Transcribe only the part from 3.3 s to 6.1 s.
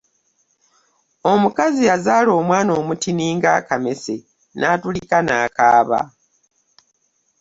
ng'akamese, n'atulika n'akaaba